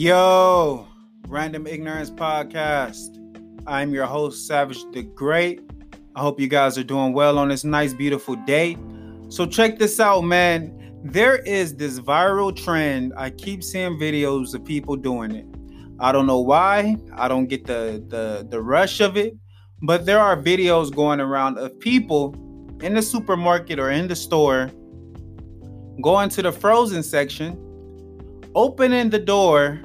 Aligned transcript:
Yo, 0.00 0.86
Random 1.26 1.66
Ignorance 1.66 2.08
Podcast. 2.08 3.18
I'm 3.66 3.92
your 3.92 4.06
host, 4.06 4.46
Savage 4.46 4.78
the 4.92 5.02
Great. 5.02 5.60
I 6.14 6.20
hope 6.20 6.38
you 6.38 6.46
guys 6.46 6.78
are 6.78 6.84
doing 6.84 7.12
well 7.12 7.36
on 7.36 7.48
this 7.48 7.64
nice, 7.64 7.92
beautiful 7.92 8.36
day. 8.46 8.76
So, 9.28 9.44
check 9.44 9.80
this 9.80 9.98
out, 9.98 10.20
man. 10.20 10.72
There 11.02 11.38
is 11.38 11.74
this 11.74 11.98
viral 11.98 12.54
trend. 12.54 13.12
I 13.16 13.30
keep 13.30 13.64
seeing 13.64 13.98
videos 13.98 14.54
of 14.54 14.64
people 14.64 14.94
doing 14.94 15.32
it. 15.32 15.46
I 15.98 16.12
don't 16.12 16.28
know 16.28 16.38
why. 16.38 16.96
I 17.16 17.26
don't 17.26 17.48
get 17.48 17.66
the, 17.66 18.00
the, 18.06 18.46
the 18.48 18.62
rush 18.62 19.00
of 19.00 19.16
it. 19.16 19.36
But 19.82 20.06
there 20.06 20.20
are 20.20 20.40
videos 20.40 20.94
going 20.94 21.18
around 21.18 21.58
of 21.58 21.76
people 21.80 22.36
in 22.84 22.94
the 22.94 23.02
supermarket 23.02 23.80
or 23.80 23.90
in 23.90 24.06
the 24.06 24.14
store 24.14 24.70
going 26.00 26.28
to 26.28 26.42
the 26.42 26.52
frozen 26.52 27.02
section 27.02 27.64
opening 28.54 29.10
the 29.10 29.18
door, 29.18 29.80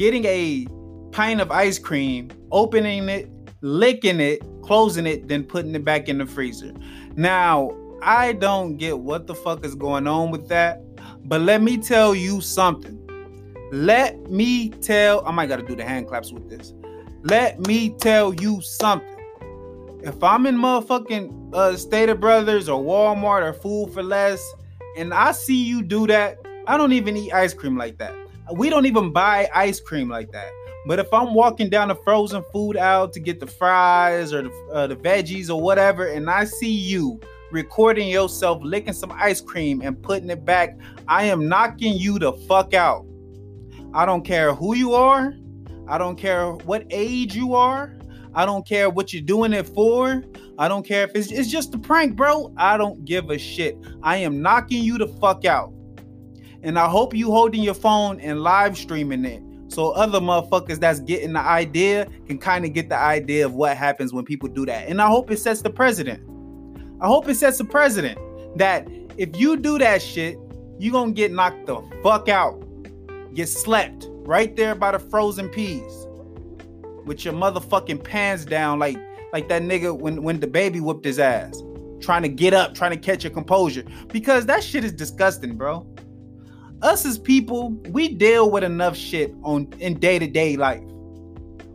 getting 0.00 0.24
a 0.24 0.66
pint 1.12 1.42
of 1.42 1.50
ice 1.50 1.78
cream, 1.78 2.30
opening 2.52 3.06
it, 3.10 3.28
licking 3.60 4.18
it, 4.18 4.40
closing 4.62 5.04
it, 5.04 5.28
then 5.28 5.44
putting 5.44 5.74
it 5.74 5.84
back 5.84 6.08
in 6.08 6.16
the 6.16 6.24
freezer. 6.24 6.72
Now, 7.16 7.76
I 8.00 8.32
don't 8.32 8.78
get 8.78 9.00
what 9.00 9.26
the 9.26 9.34
fuck 9.34 9.62
is 9.62 9.74
going 9.74 10.06
on 10.06 10.30
with 10.30 10.48
that, 10.48 10.80
but 11.26 11.42
let 11.42 11.60
me 11.60 11.76
tell 11.76 12.14
you 12.14 12.40
something. 12.40 12.96
Let 13.72 14.30
me 14.30 14.70
tell, 14.70 15.22
I 15.26 15.32
might 15.32 15.50
gotta 15.50 15.64
do 15.64 15.76
the 15.76 15.84
hand 15.84 16.08
claps 16.08 16.32
with 16.32 16.48
this. 16.48 16.72
Let 17.22 17.60
me 17.66 17.90
tell 17.90 18.32
you 18.32 18.62
something. 18.62 19.06
If 20.02 20.24
I'm 20.24 20.46
in 20.46 20.56
motherfucking 20.56 21.54
uh, 21.54 21.76
Stater 21.76 22.14
Brothers 22.14 22.70
or 22.70 22.82
Walmart 22.82 23.42
or 23.42 23.52
Food 23.52 23.92
for 23.92 24.02
Less, 24.02 24.42
and 24.96 25.12
I 25.12 25.32
see 25.32 25.62
you 25.62 25.82
do 25.82 26.06
that, 26.06 26.38
I 26.66 26.78
don't 26.78 26.94
even 26.94 27.18
eat 27.18 27.34
ice 27.34 27.52
cream 27.52 27.76
like 27.76 27.98
that. 27.98 28.16
We 28.52 28.70
don't 28.70 28.86
even 28.86 29.12
buy 29.12 29.48
ice 29.54 29.80
cream 29.80 30.08
like 30.08 30.32
that. 30.32 30.50
But 30.86 30.98
if 30.98 31.12
I'm 31.12 31.34
walking 31.34 31.68
down 31.68 31.88
the 31.88 31.94
frozen 31.94 32.42
food 32.52 32.76
aisle 32.76 33.08
to 33.08 33.20
get 33.20 33.38
the 33.38 33.46
fries 33.46 34.32
or 34.32 34.42
the, 34.42 34.50
uh, 34.72 34.86
the 34.86 34.96
veggies 34.96 35.50
or 35.50 35.60
whatever, 35.60 36.06
and 36.06 36.30
I 36.30 36.44
see 36.44 36.70
you 36.72 37.20
recording 37.50 38.08
yourself 38.08 38.60
licking 38.62 38.92
some 38.92 39.12
ice 39.12 39.40
cream 39.40 39.82
and 39.82 40.00
putting 40.02 40.30
it 40.30 40.44
back, 40.44 40.78
I 41.08 41.24
am 41.24 41.48
knocking 41.48 41.94
you 41.94 42.18
the 42.18 42.32
fuck 42.32 42.74
out. 42.74 43.04
I 43.92 44.06
don't 44.06 44.24
care 44.24 44.54
who 44.54 44.74
you 44.74 44.94
are. 44.94 45.34
I 45.88 45.98
don't 45.98 46.16
care 46.16 46.52
what 46.52 46.86
age 46.90 47.34
you 47.34 47.54
are. 47.54 47.96
I 48.34 48.46
don't 48.46 48.66
care 48.66 48.88
what 48.88 49.12
you're 49.12 49.22
doing 49.22 49.52
it 49.52 49.66
for. 49.66 50.22
I 50.56 50.68
don't 50.68 50.86
care 50.86 51.04
if 51.04 51.10
it's, 51.14 51.32
it's 51.32 51.50
just 51.50 51.74
a 51.74 51.78
prank, 51.78 52.14
bro. 52.14 52.54
I 52.56 52.76
don't 52.76 53.04
give 53.04 53.30
a 53.30 53.38
shit. 53.38 53.76
I 54.02 54.18
am 54.18 54.40
knocking 54.40 54.84
you 54.84 54.98
the 54.98 55.08
fuck 55.08 55.44
out. 55.44 55.72
And 56.62 56.78
I 56.78 56.88
hope 56.88 57.14
you 57.14 57.30
holding 57.30 57.62
your 57.62 57.74
phone 57.74 58.20
and 58.20 58.42
live 58.42 58.76
streaming 58.76 59.24
it 59.24 59.42
so 59.68 59.92
other 59.92 60.20
motherfuckers 60.20 60.80
that's 60.80 61.00
getting 61.00 61.32
the 61.32 61.40
idea 61.40 62.06
can 62.26 62.38
kind 62.38 62.64
of 62.64 62.72
get 62.72 62.88
the 62.88 62.98
idea 62.98 63.46
of 63.46 63.54
what 63.54 63.76
happens 63.76 64.12
when 64.12 64.24
people 64.24 64.48
do 64.48 64.66
that. 64.66 64.88
And 64.88 65.00
I 65.00 65.06
hope 65.06 65.30
it 65.30 65.38
sets 65.38 65.62
the 65.62 65.70
president. 65.70 66.22
I 67.00 67.06
hope 67.06 67.28
it 67.28 67.36
sets 67.36 67.58
the 67.58 67.64
president 67.64 68.18
that 68.58 68.88
if 69.16 69.38
you 69.38 69.56
do 69.56 69.78
that 69.78 70.02
shit, 70.02 70.38
you 70.78 70.90
gonna 70.90 71.12
get 71.12 71.30
knocked 71.30 71.66
the 71.66 71.80
fuck 72.02 72.28
out. 72.28 72.62
Get 73.34 73.48
slept 73.48 74.08
right 74.22 74.54
there 74.56 74.74
by 74.74 74.90
the 74.92 74.98
frozen 74.98 75.48
peas 75.48 76.06
with 77.04 77.24
your 77.24 77.34
motherfucking 77.34 78.02
pants 78.02 78.44
down 78.44 78.78
like 78.78 78.98
like 79.32 79.48
that 79.48 79.62
nigga 79.62 79.96
when 79.96 80.22
when 80.22 80.40
the 80.40 80.46
baby 80.46 80.80
whooped 80.80 81.04
his 81.04 81.18
ass 81.18 81.62
trying 82.00 82.22
to 82.22 82.28
get 82.28 82.52
up 82.52 82.74
trying 82.74 82.90
to 82.90 82.96
catch 82.96 83.24
your 83.24 83.32
composure 83.32 83.84
because 84.08 84.46
that 84.46 84.62
shit 84.62 84.84
is 84.84 84.92
disgusting 84.92 85.56
bro 85.56 85.86
us 86.82 87.04
as 87.04 87.18
people, 87.18 87.70
we 87.90 88.08
deal 88.08 88.50
with 88.50 88.64
enough 88.64 88.96
shit 88.96 89.34
on 89.42 89.72
in 89.78 89.98
day-to-day 89.98 90.56
life. 90.56 90.82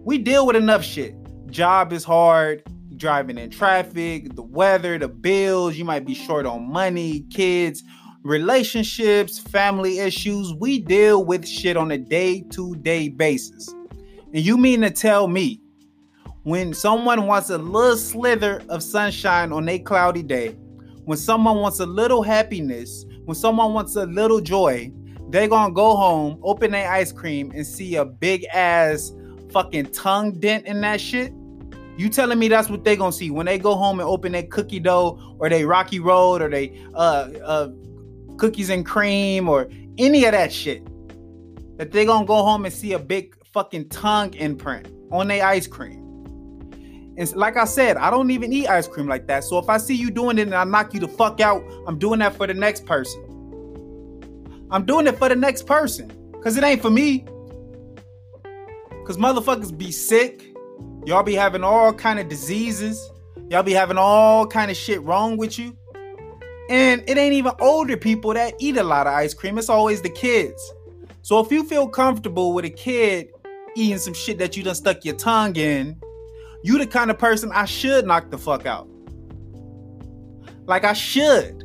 We 0.03 0.17
deal 0.17 0.45
with 0.45 0.55
enough 0.55 0.83
shit. 0.83 1.15
Job 1.49 1.93
is 1.93 2.03
hard, 2.03 2.63
driving 2.97 3.37
in 3.37 3.49
traffic, 3.49 4.35
the 4.35 4.41
weather, 4.41 4.97
the 4.97 5.07
bills, 5.07 5.75
you 5.75 5.85
might 5.85 6.05
be 6.05 6.13
short 6.13 6.45
on 6.45 6.71
money, 6.71 7.21
kids, 7.29 7.83
relationships, 8.23 9.37
family 9.37 9.99
issues. 9.99 10.53
We 10.53 10.79
deal 10.79 11.23
with 11.23 11.47
shit 11.47 11.77
on 11.77 11.91
a 11.91 11.97
day-to-day 11.97 13.09
basis. 13.09 13.73
And 14.33 14.43
you 14.43 14.57
mean 14.57 14.81
to 14.81 14.89
tell 14.89 15.27
me 15.27 15.61
when 16.43 16.73
someone 16.73 17.25
wants 17.25 17.49
a 17.49 17.57
little 17.57 17.97
slither 17.97 18.61
of 18.69 18.83
sunshine 18.83 19.51
on 19.51 19.67
a 19.69 19.79
cloudy 19.79 20.23
day, 20.23 20.49
when 21.05 21.17
someone 21.17 21.57
wants 21.57 21.79
a 21.79 21.85
little 21.85 22.23
happiness, 22.23 23.05
when 23.25 23.35
someone 23.35 23.73
wants 23.73 23.95
a 23.95 24.05
little 24.05 24.41
joy, 24.41 24.91
they're 25.35 25.47
gonna 25.47 25.73
go 25.73 25.95
home, 25.95 26.39
open 26.43 26.71
their 26.71 26.89
ice 26.89 27.11
cream, 27.11 27.51
and 27.53 27.67
see 27.67 27.95
a 27.95 28.05
big 28.05 28.45
ass 28.53 29.11
fucking 29.51 29.91
tongue 29.91 30.31
dent 30.39 30.65
in 30.65 30.81
that 30.81 31.01
shit. 31.01 31.33
You 31.97 32.09
telling 32.09 32.39
me 32.39 32.47
that's 32.47 32.69
what 32.69 32.83
they 32.83 32.95
gonna 32.95 33.11
see 33.11 33.31
when 33.31 33.45
they 33.45 33.57
go 33.57 33.75
home 33.75 33.99
and 33.99 34.07
open 34.07 34.31
their 34.31 34.43
cookie 34.43 34.79
dough 34.79 35.35
or 35.39 35.49
they 35.49 35.65
Rocky 35.65 35.99
Road 35.99 36.41
or 36.41 36.49
they 36.49 36.81
uh, 36.93 37.29
uh 37.43 37.69
cookies 38.37 38.69
and 38.69 38.85
cream 38.85 39.47
or 39.49 39.69
any 39.97 40.25
of 40.25 40.31
that 40.31 40.51
shit? 40.53 40.85
That 41.77 41.91
they 41.91 42.05
gonna 42.05 42.25
go 42.25 42.43
home 42.43 42.65
and 42.65 42.73
see 42.73 42.93
a 42.93 42.99
big 42.99 43.35
fucking 43.51 43.89
tongue 43.89 44.33
imprint 44.35 44.87
on 45.11 45.27
their 45.27 45.45
ice 45.45 45.67
cream. 45.67 46.01
And 47.17 47.33
like 47.35 47.55
I 47.55 47.65
said, 47.65 47.95
I 47.97 48.09
don't 48.09 48.31
even 48.31 48.51
eat 48.51 48.67
ice 48.67 48.87
cream 48.87 49.07
like 49.07 49.27
that. 49.27 49.43
So 49.45 49.57
if 49.57 49.69
I 49.69 49.77
see 49.77 49.95
you 49.95 50.11
doing 50.11 50.37
it 50.37 50.43
and 50.43 50.55
I 50.55 50.65
knock 50.65 50.93
you 50.93 50.99
the 50.99 51.07
fuck 51.07 51.39
out, 51.39 51.63
I'm 51.87 51.97
doing 51.97 52.19
that 52.19 52.35
for 52.35 52.45
the 52.45 52.53
next 52.53 52.85
person. 52.85 53.24
I'm 54.71 54.85
doing 54.85 55.07
it 55.07 55.17
for 55.17 55.29
the 55.29 55.35
next 55.35 55.65
person. 55.65 56.11
Cause 56.43 56.57
it 56.57 56.63
ain't 56.63 56.81
for 56.81 56.89
me. 56.89 57.25
Cause 59.05 59.17
motherfuckers 59.17 59.75
be 59.75 59.91
sick. 59.91 60.55
Y'all 61.05 61.23
be 61.23 61.35
having 61.35 61.63
all 61.63 61.93
kind 61.93 62.19
of 62.19 62.27
diseases. 62.27 62.99
Y'all 63.49 63.63
be 63.63 63.73
having 63.73 63.97
all 63.97 64.47
kind 64.47 64.71
of 64.71 64.77
shit 64.77 65.01
wrong 65.03 65.37
with 65.37 65.57
you. 65.59 65.77
And 66.69 67.03
it 67.07 67.17
ain't 67.17 67.33
even 67.33 67.51
older 67.59 67.95
people 67.97 68.33
that 68.33 68.55
eat 68.59 68.77
a 68.77 68.83
lot 68.83 69.05
of 69.05 69.13
ice 69.13 69.33
cream. 69.33 69.57
It's 69.57 69.69
always 69.69 70.01
the 70.01 70.09
kids. 70.09 70.73
So 71.21 71.39
if 71.39 71.51
you 71.51 71.63
feel 71.63 71.87
comfortable 71.87 72.53
with 72.53 72.65
a 72.65 72.69
kid 72.69 73.29
eating 73.75 73.99
some 73.99 74.13
shit 74.13 74.37
that 74.39 74.57
you 74.57 74.63
done 74.63 74.75
stuck 74.75 75.05
your 75.05 75.15
tongue 75.15 75.55
in, 75.55 75.99
you 76.63 76.79
the 76.79 76.87
kind 76.87 77.11
of 77.11 77.19
person 77.19 77.51
I 77.51 77.65
should 77.65 78.07
knock 78.07 78.31
the 78.31 78.37
fuck 78.37 78.65
out. 78.65 78.87
Like 80.65 80.83
I 80.83 80.93
should. 80.93 81.63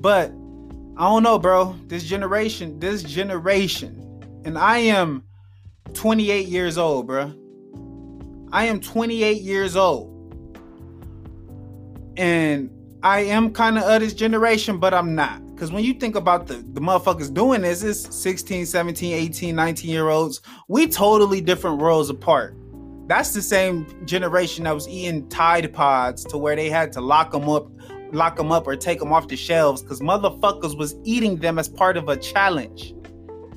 But 0.00 0.32
I 0.96 1.08
don't 1.08 1.22
know, 1.22 1.38
bro. 1.38 1.76
This 1.86 2.04
generation, 2.04 2.78
this 2.78 3.02
generation, 3.02 4.42
and 4.44 4.58
I 4.58 4.78
am 4.78 5.24
28 5.94 6.48
years 6.48 6.78
old, 6.78 7.06
bro. 7.06 7.34
I 8.52 8.64
am 8.64 8.80
28 8.80 9.42
years 9.42 9.76
old. 9.76 10.08
And 12.16 12.70
I 13.02 13.20
am 13.20 13.52
kind 13.52 13.78
of 13.78 13.84
of 13.84 14.00
this 14.00 14.12
generation, 14.12 14.78
but 14.78 14.92
I'm 14.92 15.14
not. 15.14 15.46
Because 15.54 15.72
when 15.72 15.84
you 15.84 15.94
think 15.94 16.16
about 16.16 16.46
the, 16.46 16.54
the 16.54 16.80
motherfuckers 16.80 17.32
doing 17.32 17.62
this, 17.62 17.82
it's 17.82 18.14
16, 18.16 18.66
17, 18.66 19.12
18, 19.12 19.54
19 19.54 19.90
year 19.90 20.08
olds. 20.08 20.40
We 20.68 20.86
totally 20.86 21.40
different 21.40 21.78
worlds 21.78 22.10
apart. 22.10 22.56
That's 23.06 23.34
the 23.34 23.42
same 23.42 23.86
generation 24.06 24.64
that 24.64 24.74
was 24.74 24.88
eating 24.88 25.28
Tide 25.28 25.72
Pods 25.72 26.24
to 26.26 26.38
where 26.38 26.56
they 26.56 26.70
had 26.70 26.92
to 26.92 27.00
lock 27.00 27.32
them 27.32 27.48
up 27.48 27.68
lock 28.12 28.36
them 28.36 28.52
up 28.52 28.66
or 28.66 28.76
take 28.76 28.98
them 28.98 29.12
off 29.12 29.28
the 29.28 29.36
shelves 29.36 29.82
because 29.82 30.00
motherfuckers 30.00 30.76
was 30.76 30.94
eating 31.04 31.36
them 31.36 31.58
as 31.58 31.68
part 31.68 31.96
of 31.96 32.08
a 32.08 32.16
challenge. 32.16 32.94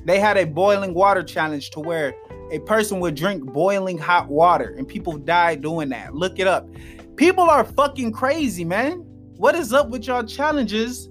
They 0.04 0.20
had 0.20 0.36
a 0.36 0.44
boiling 0.44 0.94
water 0.94 1.22
challenge 1.22 1.70
to 1.70 1.80
where 1.80 2.14
a 2.50 2.58
person 2.60 3.00
would 3.00 3.14
drink 3.14 3.44
boiling 3.52 3.98
hot 3.98 4.28
water 4.28 4.74
and 4.76 4.86
people 4.86 5.16
died 5.16 5.62
doing 5.62 5.88
that. 5.90 6.14
Look 6.14 6.38
it 6.38 6.46
up. 6.46 6.68
People 7.16 7.44
are 7.44 7.64
fucking 7.64 8.12
crazy, 8.12 8.64
man. 8.64 8.98
What 9.36 9.54
is 9.54 9.72
up 9.72 9.88
with 9.88 10.06
y'all 10.06 10.24
challenges 10.24 11.08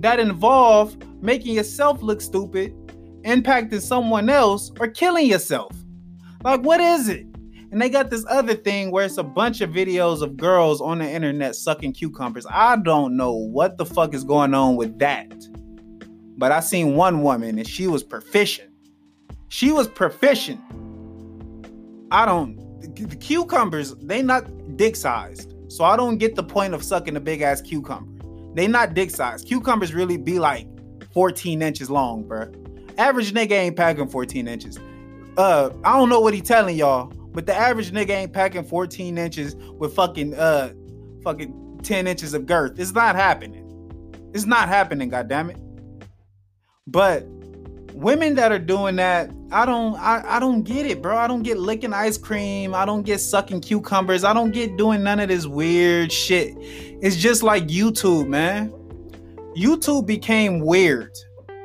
that 0.00 0.20
involve 0.20 0.96
making 1.22 1.54
yourself 1.54 2.02
look 2.02 2.20
stupid, 2.20 2.74
impacting 3.22 3.80
someone 3.80 4.28
else, 4.28 4.70
or 4.78 4.88
killing 4.88 5.26
yourself? 5.26 5.72
Like, 6.42 6.60
what 6.60 6.80
is 6.80 7.08
it? 7.08 7.26
And 7.74 7.82
they 7.82 7.88
got 7.88 8.08
this 8.08 8.24
other 8.28 8.54
thing 8.54 8.92
where 8.92 9.04
it's 9.04 9.18
a 9.18 9.24
bunch 9.24 9.60
of 9.60 9.68
videos 9.68 10.22
of 10.22 10.36
girls 10.36 10.80
on 10.80 10.98
the 10.98 11.10
internet 11.10 11.56
sucking 11.56 11.94
cucumbers. 11.94 12.46
I 12.48 12.76
don't 12.76 13.16
know 13.16 13.32
what 13.32 13.78
the 13.78 13.84
fuck 13.84 14.14
is 14.14 14.22
going 14.22 14.54
on 14.54 14.76
with 14.76 14.96
that. 15.00 15.28
But 16.38 16.52
I 16.52 16.60
seen 16.60 16.94
one 16.94 17.22
woman 17.22 17.58
and 17.58 17.66
she 17.66 17.88
was 17.88 18.04
proficient. 18.04 18.70
She 19.48 19.72
was 19.72 19.88
proficient. 19.88 20.60
I 22.12 22.26
don't 22.26 22.60
the 22.94 23.16
cucumbers, 23.16 23.96
they 23.96 24.22
not 24.22 24.76
dick 24.76 24.94
sized. 24.94 25.52
So 25.66 25.82
I 25.82 25.96
don't 25.96 26.18
get 26.18 26.36
the 26.36 26.44
point 26.44 26.74
of 26.74 26.84
sucking 26.84 27.16
a 27.16 27.20
big 27.20 27.42
ass 27.42 27.60
cucumber. 27.60 28.24
They 28.54 28.68
not 28.68 28.94
dick 28.94 29.10
sized. 29.10 29.48
Cucumbers 29.48 29.92
really 29.92 30.16
be 30.16 30.38
like 30.38 30.68
14 31.12 31.60
inches 31.60 31.90
long, 31.90 32.22
bro. 32.22 32.52
Average 32.98 33.32
nigga 33.32 33.50
ain't 33.50 33.76
packing 33.76 34.08
14 34.08 34.46
inches. 34.46 34.78
Uh, 35.36 35.70
I 35.82 35.98
don't 35.98 36.08
know 36.08 36.20
what 36.20 36.34
he 36.34 36.40
telling 36.40 36.76
y'all, 36.76 37.12
but 37.34 37.46
the 37.46 37.54
average 37.54 37.90
nigga 37.90 38.10
ain't 38.10 38.32
packing 38.32 38.64
14 38.64 39.18
inches 39.18 39.56
with 39.56 39.94
fucking 39.94 40.34
uh 40.34 40.72
fucking 41.22 41.80
10 41.82 42.06
inches 42.06 42.32
of 42.32 42.46
girth. 42.46 42.78
It's 42.78 42.92
not 42.92 43.16
happening. 43.16 43.60
It's 44.32 44.46
not 44.46 44.68
happening, 44.68 45.10
goddammit. 45.10 45.60
But 46.86 47.24
women 47.92 48.34
that 48.34 48.52
are 48.52 48.58
doing 48.58 48.96
that, 48.96 49.30
I 49.50 49.66
don't 49.66 49.96
I, 49.96 50.22
I 50.36 50.40
don't 50.40 50.62
get 50.62 50.86
it, 50.86 51.02
bro. 51.02 51.16
I 51.16 51.26
don't 51.26 51.42
get 51.42 51.58
licking 51.58 51.92
ice 51.92 52.16
cream. 52.16 52.74
I 52.74 52.84
don't 52.84 53.02
get 53.02 53.18
sucking 53.18 53.60
cucumbers. 53.60 54.24
I 54.24 54.32
don't 54.32 54.52
get 54.52 54.76
doing 54.76 55.02
none 55.02 55.20
of 55.20 55.28
this 55.28 55.46
weird 55.46 56.12
shit. 56.12 56.54
It's 56.58 57.16
just 57.16 57.42
like 57.42 57.66
YouTube, 57.66 58.28
man. 58.28 58.72
YouTube 59.56 60.06
became 60.06 60.60
weird. 60.60 61.12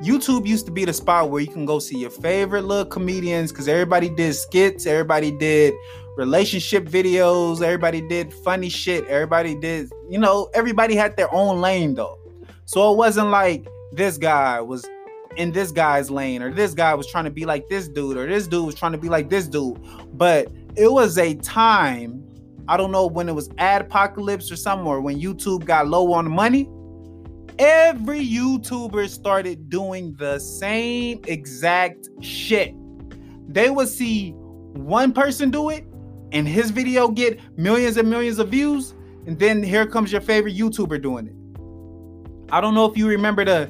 YouTube 0.01 0.47
used 0.47 0.65
to 0.65 0.71
be 0.71 0.85
the 0.85 0.93
spot 0.93 1.29
where 1.29 1.41
you 1.41 1.47
can 1.47 1.65
go 1.65 1.77
see 1.77 1.97
your 1.97 2.09
favorite 2.09 2.63
little 2.63 2.85
comedians 2.85 3.51
because 3.51 3.67
everybody 3.67 4.09
did 4.09 4.33
skits, 4.33 4.85
everybody 4.85 5.29
did 5.31 5.73
relationship 6.15 6.85
videos, 6.85 7.61
everybody 7.61 8.01
did 8.07 8.33
funny 8.33 8.69
shit, 8.69 9.05
everybody 9.07 9.55
did, 9.55 9.91
you 10.09 10.17
know, 10.17 10.49
everybody 10.53 10.95
had 10.95 11.17
their 11.17 11.33
own 11.33 11.59
lane 11.59 11.95
though. 11.95 12.17
So 12.63 12.93
it 12.93 12.97
wasn't 12.97 13.29
like 13.29 13.67
this 13.91 14.17
guy 14.17 14.61
was 14.61 14.87
in 15.35 15.51
this 15.51 15.71
guy's 15.71 16.09
lane 16.09 16.41
or 16.41 16.53
this 16.53 16.73
guy 16.73 16.93
was 16.93 17.07
trying 17.07 17.25
to 17.25 17.31
be 17.31 17.45
like 17.45 17.67
this 17.67 17.89
dude 17.89 18.15
or 18.15 18.25
this 18.25 18.47
dude 18.47 18.65
was 18.65 18.75
trying 18.75 18.93
to 18.93 18.97
be 18.97 19.09
like 19.09 19.29
this 19.29 19.47
dude. 19.47 19.77
But 20.17 20.49
it 20.77 20.91
was 20.91 21.17
a 21.17 21.35
time, 21.35 22.23
I 22.69 22.77
don't 22.77 22.91
know 22.91 23.05
when 23.05 23.27
it 23.27 23.35
was 23.35 23.49
ad 23.57 23.81
apocalypse 23.81 24.49
or 24.49 24.55
somewhere 24.55 25.01
when 25.01 25.19
YouTube 25.19 25.65
got 25.65 25.87
low 25.87 26.13
on 26.13 26.31
money. 26.31 26.69
Every 27.59 28.25
YouTuber 28.25 29.09
started 29.09 29.69
doing 29.69 30.15
the 30.15 30.39
same 30.39 31.19
exact 31.27 32.07
shit. 32.21 32.73
They 33.49 33.69
would 33.69 33.89
see 33.89 34.31
one 34.31 35.11
person 35.11 35.51
do 35.51 35.69
it 35.69 35.85
and 36.31 36.47
his 36.47 36.71
video 36.71 37.09
get 37.09 37.37
millions 37.57 37.97
and 37.97 38.09
millions 38.09 38.39
of 38.39 38.47
views, 38.47 38.93
and 39.25 39.37
then 39.37 39.61
here 39.61 39.85
comes 39.85 40.09
your 40.09 40.21
favorite 40.21 40.55
YouTuber 40.55 41.01
doing 41.01 41.27
it. 41.27 42.53
I 42.53 42.61
don't 42.61 42.75
know 42.75 42.85
if 42.85 42.97
you 42.97 43.07
remember 43.09 43.43
the 43.43 43.69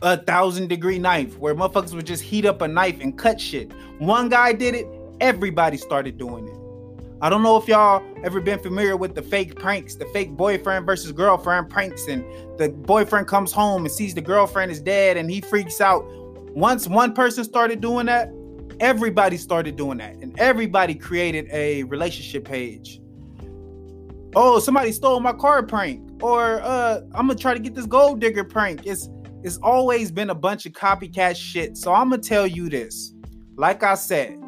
a 0.00 0.16
thousand 0.16 0.68
degree 0.68 1.00
knife 1.00 1.36
where 1.38 1.56
motherfuckers 1.56 1.94
would 1.94 2.06
just 2.06 2.22
heat 2.22 2.44
up 2.44 2.62
a 2.62 2.68
knife 2.68 3.00
and 3.00 3.18
cut 3.18 3.40
shit. 3.40 3.72
One 3.98 4.28
guy 4.28 4.52
did 4.52 4.76
it, 4.76 4.86
everybody 5.20 5.76
started 5.76 6.18
doing 6.18 6.46
it. 6.46 6.67
I 7.20 7.28
don't 7.28 7.42
know 7.42 7.56
if 7.56 7.66
y'all 7.66 8.00
ever 8.22 8.40
been 8.40 8.60
familiar 8.60 8.96
with 8.96 9.16
the 9.16 9.22
fake 9.22 9.56
pranks, 9.56 9.96
the 9.96 10.06
fake 10.06 10.36
boyfriend 10.36 10.86
versus 10.86 11.10
girlfriend 11.10 11.68
pranks, 11.68 12.06
and 12.06 12.24
the 12.58 12.68
boyfriend 12.68 13.26
comes 13.26 13.52
home 13.52 13.84
and 13.84 13.92
sees 13.92 14.14
the 14.14 14.20
girlfriend 14.20 14.70
is 14.70 14.80
dead 14.80 15.16
and 15.16 15.28
he 15.28 15.40
freaks 15.40 15.80
out. 15.80 16.04
Once 16.54 16.86
one 16.86 17.12
person 17.12 17.42
started 17.42 17.80
doing 17.80 18.06
that, 18.06 18.32
everybody 18.78 19.36
started 19.36 19.74
doing 19.74 19.98
that, 19.98 20.14
and 20.16 20.38
everybody 20.38 20.94
created 20.94 21.48
a 21.52 21.82
relationship 21.84 22.44
page. 22.44 23.00
Oh, 24.36 24.60
somebody 24.60 24.92
stole 24.92 25.18
my 25.18 25.32
car 25.32 25.64
prank, 25.64 26.22
or 26.22 26.60
uh, 26.62 27.00
I'm 27.14 27.26
gonna 27.26 27.34
try 27.34 27.52
to 27.52 27.60
get 27.60 27.74
this 27.74 27.86
gold 27.86 28.20
digger 28.20 28.44
prank. 28.44 28.86
It's 28.86 29.08
it's 29.42 29.56
always 29.58 30.12
been 30.12 30.30
a 30.30 30.34
bunch 30.34 30.66
of 30.66 30.72
copycat 30.72 31.34
shit. 31.34 31.76
So 31.76 31.92
I'm 31.92 32.10
gonna 32.10 32.22
tell 32.22 32.46
you 32.46 32.68
this. 32.68 33.12
Like 33.56 33.82
I 33.82 33.94
said, 33.94 34.38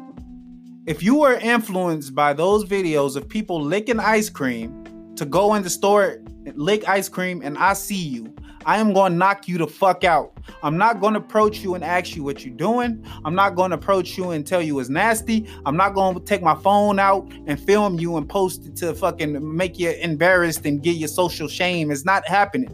if 0.87 1.03
you 1.03 1.15
were 1.15 1.35
influenced 1.35 2.15
by 2.15 2.33
those 2.33 2.65
videos 2.65 3.15
of 3.15 3.29
people 3.29 3.61
licking 3.61 3.99
ice 3.99 4.29
cream 4.29 5.13
to 5.15 5.25
go 5.25 5.53
in 5.53 5.61
the 5.61 5.69
store, 5.69 6.19
lick 6.55 6.87
ice 6.89 7.07
cream, 7.07 7.41
and 7.43 7.55
I 7.57 7.73
see 7.73 7.95
you, 8.01 8.33
I 8.65 8.77
am 8.77 8.93
going 8.93 9.11
to 9.11 9.17
knock 9.17 9.47
you 9.47 9.59
the 9.59 9.67
fuck 9.67 10.03
out. 10.03 10.37
I'm 10.63 10.77
not 10.77 10.99
going 10.99 11.13
to 11.13 11.19
approach 11.19 11.59
you 11.59 11.75
and 11.75 11.83
ask 11.83 12.15
you 12.15 12.23
what 12.23 12.43
you're 12.43 12.55
doing. 12.55 13.05
I'm 13.25 13.35
not 13.35 13.55
going 13.55 13.71
to 13.71 13.75
approach 13.75 14.17
you 14.17 14.31
and 14.31 14.45
tell 14.45 14.61
you 14.61 14.79
it's 14.79 14.89
nasty. 14.89 15.47
I'm 15.65 15.77
not 15.77 15.93
going 15.93 16.15
to 16.15 16.21
take 16.21 16.41
my 16.41 16.55
phone 16.55 16.99
out 16.99 17.31
and 17.45 17.59
film 17.59 17.99
you 17.99 18.17
and 18.17 18.27
post 18.27 18.65
it 18.65 18.75
to 18.77 18.93
fucking 18.95 19.55
make 19.55 19.79
you 19.79 19.91
embarrassed 19.91 20.65
and 20.65 20.81
get 20.81 20.95
your 20.95 21.09
social 21.09 21.47
shame. 21.47 21.91
It's 21.91 22.05
not 22.05 22.27
happening. 22.27 22.69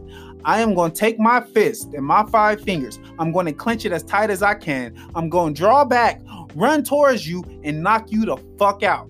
I 0.45 0.61
am 0.61 0.73
going 0.75 0.91
to 0.91 0.97
take 0.97 1.19
my 1.19 1.41
fist 1.41 1.93
and 1.93 2.05
my 2.05 2.25
five 2.25 2.61
fingers. 2.61 2.99
I'm 3.19 3.33
going 3.33 3.47
to 3.47 3.53
clench 3.53 3.85
it 3.85 3.91
as 3.91 4.03
tight 4.03 4.29
as 4.29 4.41
I 4.41 4.55
can. 4.55 4.95
I'm 5.13 5.29
going 5.29 5.53
to 5.53 5.59
draw 5.59 5.83
back, 5.83 6.21
run 6.57 6.83
towards 6.83 7.27
you, 7.27 7.43
and 7.63 7.83
knock 7.83 8.11
you 8.11 8.25
the 8.25 8.37
fuck 8.57 8.83
out. 8.83 9.07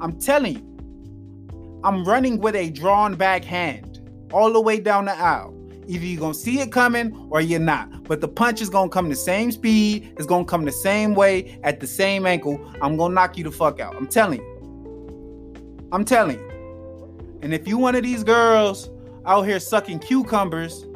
I'm 0.00 0.18
telling 0.18 0.56
you, 0.56 1.80
I'm 1.84 2.04
running 2.04 2.40
with 2.40 2.56
a 2.56 2.70
drawn 2.70 3.14
back 3.14 3.44
hand 3.44 4.00
all 4.32 4.52
the 4.52 4.60
way 4.60 4.80
down 4.80 5.04
the 5.04 5.12
aisle. 5.12 5.54
Either 5.86 6.04
you're 6.04 6.20
gonna 6.20 6.34
see 6.34 6.60
it 6.60 6.72
coming 6.72 7.28
or 7.30 7.40
you're 7.40 7.60
not. 7.60 8.04
But 8.04 8.20
the 8.20 8.28
punch 8.28 8.60
is 8.60 8.68
gonna 8.68 8.90
come 8.90 9.08
the 9.08 9.16
same 9.16 9.52
speed, 9.52 10.14
it's 10.16 10.26
gonna 10.26 10.44
come 10.44 10.64
the 10.64 10.72
same 10.72 11.14
way 11.14 11.60
at 11.62 11.80
the 11.80 11.86
same 11.86 12.26
ankle. 12.26 12.58
I'm 12.82 12.96
gonna 12.96 13.14
knock 13.14 13.36
you 13.36 13.44
the 13.44 13.50
fuck 13.50 13.80
out. 13.80 13.94
I'm 13.96 14.06
telling 14.06 14.40
you. 14.40 15.88
I'm 15.92 16.04
telling 16.04 16.38
you. 16.38 17.38
And 17.42 17.54
if 17.54 17.68
you 17.68 17.78
one 17.78 17.94
of 17.94 18.02
these 18.02 18.24
girls 18.24 18.90
out 19.24 19.42
here 19.42 19.60
sucking 19.60 20.00
cucumbers, 20.00 20.86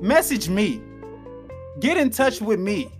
message 0.00 0.48
me. 0.48 0.80
Get 1.80 1.96
in 1.96 2.10
touch 2.10 2.40
with 2.40 2.58
me. 2.58 2.90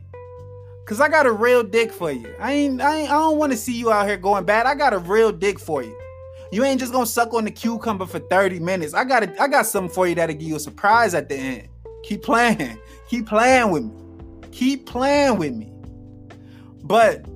Cause 0.89 1.03
I 1.03 1.11
got 1.11 1.27
a 1.27 1.33
real 1.33 1.63
dick 1.63 1.93
for 1.93 2.11
you. 2.11 2.35
I 2.41 2.53
ain't 2.53 2.81
I 2.81 3.01
ain't, 3.01 3.11
I 3.11 3.19
don't 3.19 3.37
want 3.37 3.53
to 3.53 3.59
see 3.59 3.75
you 3.75 3.93
out 3.93 4.09
here 4.09 4.17
going 4.17 4.47
bad. 4.47 4.65
I 4.65 4.75
got 4.75 4.95
a 4.95 4.99
real 4.99 5.31
dick 5.31 5.59
for 5.59 5.83
you. 5.83 5.95
You 6.51 6.65
ain't 6.65 6.81
just 6.81 6.93
gonna 6.93 7.05
suck 7.05 7.35
on 7.35 7.45
the 7.45 7.51
cucumber 7.51 8.07
for 8.07 8.21
30 8.21 8.59
minutes. 8.61 8.95
I 8.95 9.05
got 9.05 9.23
a, 9.23 9.43
I 9.43 9.49
got 9.49 9.67
something 9.67 9.95
for 9.95 10.09
you 10.09 10.15
that'll 10.15 10.35
give 10.35 10.49
you 10.49 10.57
a 10.57 10.61
surprise 10.61 11.13
at 11.13 11.29
the 11.29 11.37
end. 11.37 11.69
Keep 12.05 12.23
playing. 12.23 12.79
Keep 13.11 13.27
playing 13.27 13.71
with 13.71 13.85
me. 13.85 13.93
Keep 14.51 14.87
playing 14.87 15.37
with 15.37 15.53
me. 15.53 15.71
But 16.85 17.27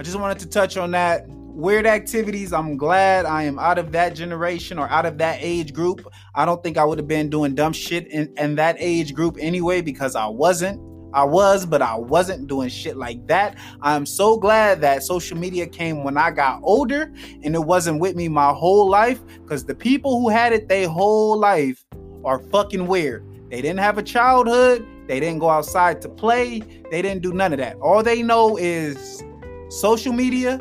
I 0.00 0.02
just 0.02 0.18
wanted 0.18 0.40
to 0.40 0.48
touch 0.48 0.76
on 0.76 0.90
that 0.90 1.28
weird 1.28 1.86
activities. 1.86 2.52
I'm 2.52 2.76
glad 2.76 3.24
I 3.24 3.44
am 3.44 3.60
out 3.60 3.78
of 3.78 3.92
that 3.92 4.16
generation 4.16 4.80
or 4.80 4.90
out 4.90 5.06
of 5.06 5.18
that 5.18 5.38
age 5.40 5.72
group. 5.72 6.12
I 6.34 6.44
don't 6.44 6.60
think 6.60 6.76
I 6.76 6.84
would 6.84 6.98
have 6.98 7.06
been 7.06 7.30
doing 7.30 7.54
dumb 7.54 7.72
shit 7.72 8.08
in, 8.08 8.34
in 8.36 8.56
that 8.56 8.74
age 8.80 9.14
group 9.14 9.36
anyway 9.38 9.80
because 9.80 10.16
I 10.16 10.26
wasn't. 10.26 10.95
I 11.16 11.24
was, 11.24 11.64
but 11.64 11.80
I 11.80 11.96
wasn't 11.96 12.46
doing 12.46 12.68
shit 12.68 12.98
like 12.98 13.26
that. 13.28 13.56
I'm 13.80 14.04
so 14.04 14.36
glad 14.36 14.82
that 14.82 15.02
social 15.02 15.38
media 15.38 15.66
came 15.66 16.04
when 16.04 16.18
I 16.18 16.30
got 16.30 16.60
older 16.62 17.10
and 17.42 17.54
it 17.54 17.64
wasn't 17.64 18.00
with 18.00 18.16
me 18.16 18.28
my 18.28 18.52
whole 18.52 18.86
life 18.86 19.24
because 19.42 19.64
the 19.64 19.74
people 19.74 20.20
who 20.20 20.28
had 20.28 20.52
it 20.52 20.68
their 20.68 20.90
whole 20.90 21.38
life 21.38 21.86
are 22.22 22.38
fucking 22.38 22.86
weird. 22.86 23.24
They 23.50 23.62
didn't 23.62 23.78
have 23.78 23.96
a 23.96 24.02
childhood, 24.02 24.86
they 25.08 25.18
didn't 25.18 25.38
go 25.38 25.48
outside 25.48 26.02
to 26.02 26.10
play, 26.10 26.60
they 26.90 27.00
didn't 27.00 27.22
do 27.22 27.32
none 27.32 27.54
of 27.54 27.60
that. 27.60 27.76
All 27.76 28.02
they 28.02 28.22
know 28.22 28.58
is 28.58 29.24
social 29.70 30.12
media 30.12 30.60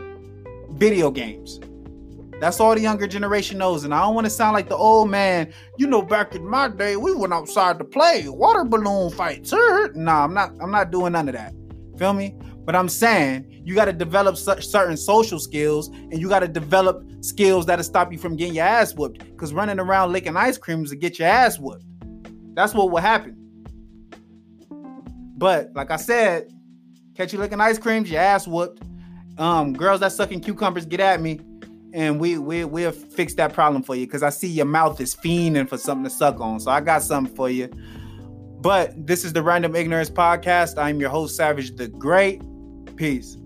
video 0.70 1.12
games. 1.12 1.60
That's 2.40 2.60
all 2.60 2.76
the 2.76 2.82
younger 2.82 3.08
generation 3.08 3.58
knows. 3.58 3.84
And 3.86 3.94
I 3.94 4.02
don't 4.02 4.14
want 4.14 4.26
to 4.26 4.30
sound 4.30 4.54
like 4.54 4.68
the 4.68 4.76
old 4.76 5.10
man. 5.10 5.54
You 5.78 5.88
know, 5.88 6.02
back 6.02 6.36
in 6.36 6.46
my 6.48 6.68
day, 6.68 6.98
we 6.98 7.14
went 7.14 7.34
outside 7.34 7.80
to 7.80 7.86
play 7.86 8.28
water 8.28 8.66
balloon 8.66 9.12
fights. 9.12 9.52
No, 9.52 9.88
nah, 9.96 10.24
I'm 10.26 10.34
not. 10.34 10.52
I'm 10.62 10.72
not 10.72 10.92
doing 10.92 11.14
none 11.14 11.30
of 11.30 11.36
that. 11.36 11.54
Feel 11.98 12.14
me? 12.14 12.36
But 12.66 12.76
I'm 12.76 12.90
saying 12.90 13.62
you 13.64 13.74
got 13.76 13.86
to 13.86 13.94
develop 13.94 14.38
certain 14.38 14.98
social 14.98 15.40
skills, 15.40 15.88
and 15.88 16.20
you 16.20 16.28
got 16.28 16.40
to 16.40 16.48
develop 16.48 17.06
skills 17.24 17.66
that'll 17.68 17.86
stop 17.86 18.12
you 18.12 18.18
from 18.18 18.36
getting 18.36 18.56
your 18.56 18.66
ass 18.66 18.94
whooped. 18.94 19.20
Because 19.20 19.54
running 19.54 19.80
around 19.80 20.12
licking 20.12 20.36
ice 20.36 20.58
creams 20.58 20.90
to 20.90 20.96
get 20.96 21.20
your 21.20 21.28
ass 21.28 21.58
whooped. 21.58 21.86
That's 22.56 22.74
what 22.74 22.92
will 22.92 22.98
happen. 22.98 23.36
But 25.38 25.72
like 25.74 25.92
I 25.92 25.98
said, 25.98 26.52
catch 27.16 27.34
you 27.34 27.40
licking 27.40 27.62
ice 27.62 27.78
creams, 27.78 28.10
your 28.10 28.22
ass 28.22 28.48
whooped. 28.48 28.82
Um, 29.38 29.74
girls 29.74 30.00
that 30.00 30.14
sucking 30.14 30.40
cucumbers, 30.42 30.86
get 30.86 31.02
at 31.02 31.22
me, 31.22 31.40
and 31.96 32.20
we 32.20 32.38
we 32.38 32.66
we'll 32.66 32.92
fix 32.92 33.34
that 33.36 33.54
problem 33.54 33.82
for 33.82 33.96
you. 33.96 34.06
Cause 34.06 34.22
I 34.22 34.30
see 34.30 34.50
your 34.50 34.66
mouth 34.66 35.00
is 35.00 35.16
fiending 35.16 35.68
for 35.68 35.78
something 35.78 36.04
to 36.04 36.10
suck 36.10 36.40
on, 36.42 36.60
so 36.60 36.70
I 36.70 36.82
got 36.82 37.02
something 37.02 37.34
for 37.34 37.50
you. 37.50 37.70
But 38.60 39.08
this 39.08 39.24
is 39.24 39.32
the 39.32 39.42
Random 39.42 39.76
Ignorance 39.76 40.10
Podcast. 40.10 40.78
I'm 40.78 41.00
your 41.00 41.10
host, 41.10 41.38
Savage 41.38 41.76
the 41.76 41.88
Great. 41.88 42.42
Peace. 42.98 43.38